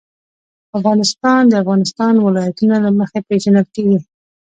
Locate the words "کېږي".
3.75-3.99